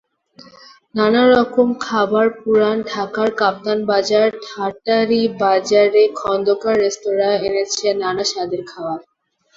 নানা 0.95 1.23
রকম 1.33 1.67
খাবারপুরান 1.85 2.77
ঢাকার 2.89 3.29
কাপ্তানবাজার, 3.39 4.27
ঠাঁটারীবাজারে 4.45 6.03
খন্দকার 6.19 6.75
রেস্তোরাঁ 6.83 7.35
এনেছে 7.47 7.87
নানা 8.01 8.23
স্বাদের 8.31 8.61
খাবার। 8.67 8.99